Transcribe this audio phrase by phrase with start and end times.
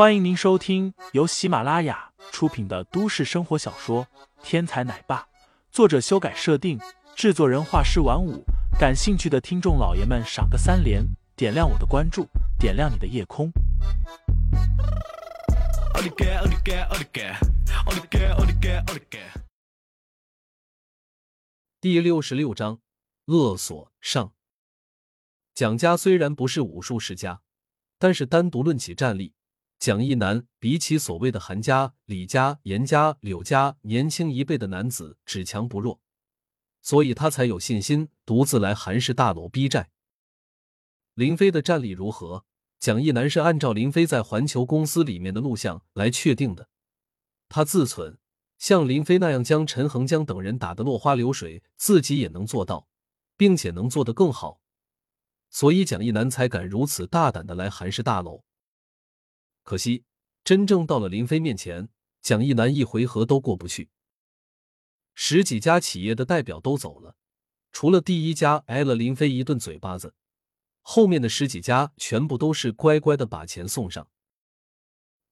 [0.00, 4.06] 欢迎您收听由喜马拉雅出品的都市生活小说
[4.42, 5.20] 《天才奶爸》，
[5.70, 6.80] 作者修改设定，
[7.14, 8.42] 制作人画师晚舞。
[8.78, 11.04] 感兴趣的听众老爷们，赏个三连，
[11.36, 12.26] 点亮我的关注，
[12.58, 13.52] 点亮你的夜空。
[21.78, 22.80] 第六十六章，
[23.26, 24.32] 恶所上。
[25.52, 27.42] 蒋家虽然不是武术世家，
[27.98, 29.34] 但是单独论起战力，
[29.80, 36.02] 蒋一南比起所谓的韩家、李家、严家、柳家年轻一辈的男子只强不弱，
[36.82, 39.90] 所以他才有信心独自来韩氏大楼逼债。
[41.14, 42.44] 林飞的战力如何？
[42.78, 46.68] 蒋一南是按照林飞在环球公司里面的录像来确定的。
[47.48, 48.18] 他自忖，
[48.58, 52.86] 像林飞那样将陈恒江等人打得落花流水，自己也能做到，
[53.38, 54.60] 并且能做得更好。
[55.48, 58.44] 所以蒋一南才敢如此大胆的来韩氏大楼。
[59.70, 60.02] 可惜，
[60.42, 63.88] 真正到了林飞面前，蒋一南一回合都过不去。
[65.14, 67.14] 十几家企业的代表都走了，
[67.70, 70.16] 除了第一家挨了林飞一顿嘴巴子，
[70.80, 74.08] 后面的十几家全部都是乖乖的把钱送上。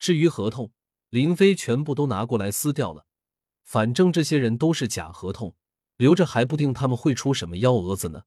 [0.00, 0.72] 至于合同，
[1.10, 3.06] 林飞全部都拿过来撕掉了。
[3.62, 5.54] 反正这些人都是假合同，
[5.96, 8.24] 留着还不定他们会出什么幺蛾子呢。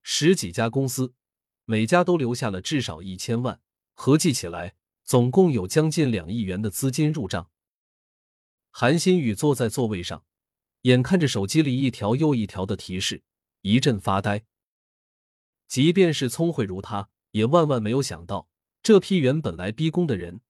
[0.00, 1.12] 十几家公司，
[1.66, 3.60] 每家都留下了至少一千万，
[4.00, 7.50] 合计起来，总共有将近两亿元的资金入账。
[8.70, 10.24] 韩新宇坐在座位上，
[10.82, 13.24] 眼看着手机里一条又一条的提示，
[13.62, 14.44] 一阵发呆。
[15.66, 18.48] 即便是聪慧如他，也万万没有想到，
[18.84, 20.42] 这批原本来逼宫的人，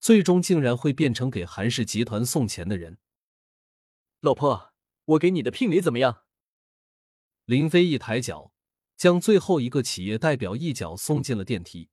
[0.00, 2.98] 最终竟然会变成给韩氏集团送钱的人。
[4.18, 4.72] 老婆，
[5.04, 6.24] 我给你的聘礼怎么样？
[7.44, 8.52] 林飞一抬脚。
[8.96, 11.90] 将最后一个企业代表一脚送进了电梯，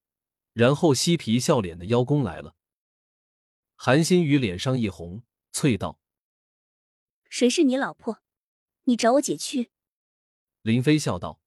[0.53, 2.55] 然后嬉皮笑脸的邀功来了。
[3.75, 5.99] 韩新宇脸上一红，啐道
[7.29, 8.21] ：“谁是你老婆？
[8.83, 9.71] 你找我姐去。”
[10.61, 11.41] 林飞笑道：“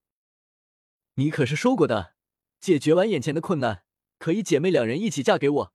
[1.15, 2.17] 你可是说过的，
[2.61, 3.85] 解决完眼前的困难，
[4.19, 5.75] 可以姐妹两人一起嫁给我。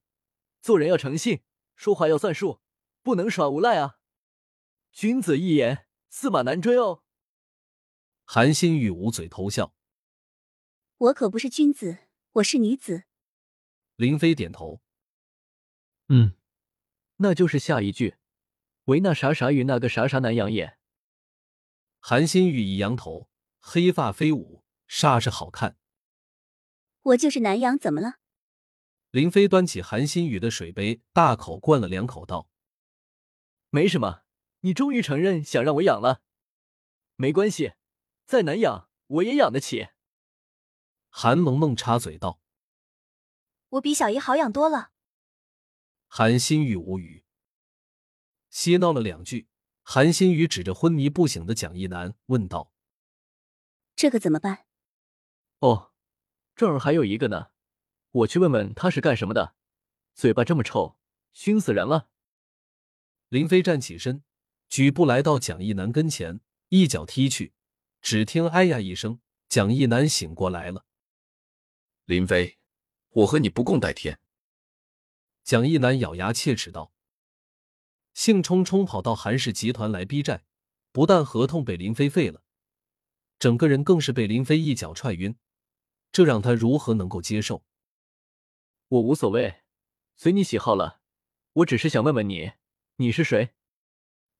[0.60, 1.42] 做人要诚信，
[1.74, 2.60] 说话要算数，
[3.02, 3.98] 不能耍无赖啊！
[4.92, 7.02] 君子一言，驷马难追哦。”
[8.24, 9.74] 韩新宇捂嘴偷笑
[10.98, 13.04] ：“我可不是君子，我是女子。”
[14.02, 14.82] 林飞点头
[16.10, 16.34] ：“嗯，
[17.18, 18.16] 那就是下一句，
[18.86, 20.76] 唯那啥啥与那个啥啥难养也。”
[22.02, 23.30] 韩新宇一扬头，
[23.60, 25.76] 黑发飞舞，煞是好看。
[27.02, 28.14] 我就是南阳，怎么了？
[29.12, 32.48] 林飞端起韩新宇的水杯，大口灌了两口，道
[33.70, 34.24] ：“没什么，
[34.62, 36.22] 你终于承认想让我养了，
[37.14, 37.74] 没关系。”
[38.26, 39.90] 再难养，我也养得起。
[41.08, 42.40] 韩萌萌插嘴道
[43.72, 44.92] ：“我比小姨好养多了。”
[46.08, 47.24] 韩新宇无语，
[48.50, 49.48] 嬉闹了两句。
[49.82, 52.72] 韩新宇指着昏迷不醒的蒋一南问道
[53.96, 54.66] ：“这个怎么办
[55.58, 55.92] ？”“哦，
[56.54, 57.50] 这儿还有一个呢，
[58.10, 59.56] 我去问问他是干什么的。
[60.14, 60.98] 嘴巴这么臭，
[61.32, 62.10] 熏死人了。”
[63.28, 64.22] 林飞站起身，
[64.68, 67.54] 举步来到蒋一南跟前，一脚踢去。
[68.02, 70.84] 只听“哎呀”一声，蒋一南醒过来了。
[72.04, 72.58] 林飞，
[73.12, 74.18] 我和你不共戴天。
[75.42, 76.92] 蒋一南咬牙切齿道
[78.14, 80.44] ：“兴冲冲跑到韩氏集团来逼债，
[80.92, 82.42] 不但合同被林飞废了，
[83.38, 85.36] 整个人更是被林飞一脚踹晕，
[86.10, 87.64] 这让他如何能够接受？”
[88.88, 89.62] 我无所谓，
[90.16, 91.00] 随你喜好了。
[91.54, 92.52] 我只是想问问你，
[92.96, 93.54] 你是谁？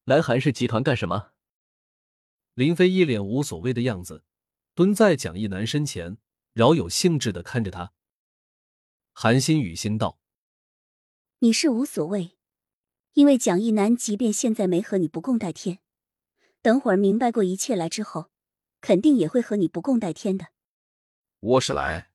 [0.05, 1.33] 来韩氏集团干什么？
[2.55, 4.23] 林飞一脸无所谓的样子，
[4.73, 6.17] 蹲在蒋一南身前，
[6.53, 7.93] 饶有兴致的看着他。
[9.15, 10.19] 韩新宇心道
[11.39, 12.35] ：“你是无所谓，
[13.13, 15.79] 因为蒋一南即便现在没和你不共戴天，
[16.63, 18.31] 等会儿明白过一切来之后，
[18.81, 20.47] 肯定也会和你不共戴天的。”
[21.39, 22.11] 我是来。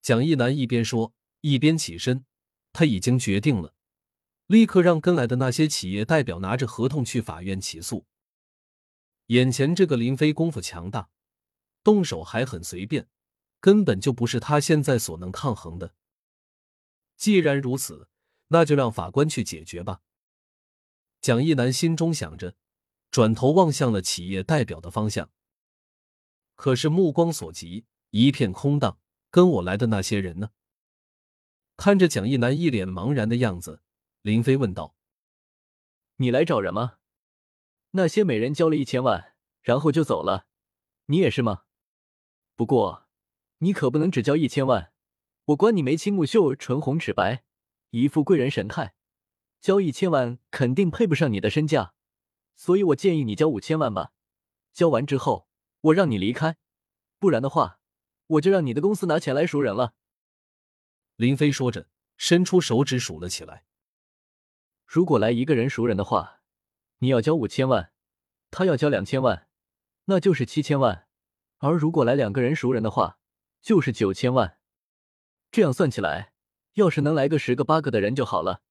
[0.00, 2.24] 蒋一楠一边说一边起身，
[2.72, 3.74] 他已经决定了，
[4.46, 8.06] 立刻让跟来的那些企业代表拿着合同去法院起诉。
[9.26, 11.10] 眼前这个林飞功夫强大，
[11.82, 13.08] 动手还很随便，
[13.62, 15.94] 根本就不是他现在所能抗衡的。
[17.16, 18.08] 既然如此，
[18.48, 20.02] 那就让法官去解决吧。
[21.20, 22.56] 蒋一南心中想着，
[23.12, 25.30] 转头望向了企业代表的方向。
[26.56, 28.98] 可是目光所及，一片空荡。
[29.30, 30.50] 跟我来的那些人呢？
[31.76, 33.80] 看着蒋一南一脸茫然的样子，
[34.20, 34.94] 林飞问道
[36.16, 36.98] ：“你来找人吗？”
[37.92, 40.46] 那些美人交了一千万，然后就走了，
[41.06, 41.62] 你也是吗？
[42.56, 43.01] 不过，
[43.62, 44.92] 你可不能只交一千万，
[45.44, 47.44] 我观你眉清目秀，唇红齿白，
[47.90, 48.94] 一副贵人神态，
[49.60, 51.94] 交一千万肯定配不上你的身价，
[52.56, 54.12] 所以我建议你交五千万吧。
[54.72, 55.46] 交完之后，
[55.80, 56.56] 我让你离开，
[57.20, 57.78] 不然的话，
[58.26, 59.94] 我就让你的公司拿钱来赎人了。
[61.14, 63.64] 林飞说着，伸出手指数了起来。
[64.84, 66.40] 如果来一个人赎人的话，
[66.98, 67.92] 你要交五千万，
[68.50, 69.46] 他要交两千万，
[70.06, 71.06] 那就是七千万；
[71.58, 73.20] 而如果来两个人赎人的话，
[73.62, 74.58] 就是九千万。
[75.50, 76.32] 这样算起来，
[76.74, 78.62] 要是能来个十个八个的人就好了。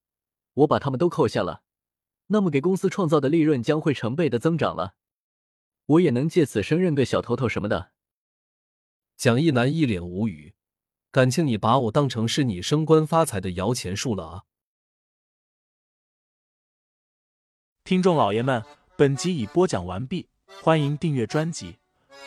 [0.54, 1.62] 我把他们都扣下了，
[2.26, 4.94] 那么给公司创造的利润将会成倍的增长了。
[5.86, 7.92] 我也能借此升任个小头头什么的。
[9.16, 10.54] 蒋一南一脸无语，
[11.10, 14.44] 感情你把我当成是你升官发财的摇钱树了啊！
[17.84, 18.64] 听众老爷们，
[18.96, 20.28] 本集已播讲完毕，
[20.62, 21.78] 欢迎订阅专辑，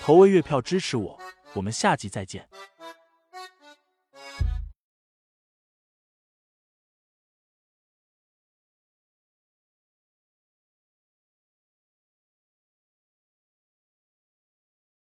[0.01, 1.19] 投喂月票支持我，
[1.55, 2.47] 我们下集再见。